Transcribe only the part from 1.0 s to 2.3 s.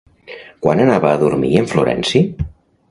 a dormir en Florenci?